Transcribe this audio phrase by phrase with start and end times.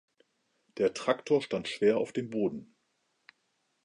[0.77, 2.73] Der Traktor stand schwer auf dem Boden.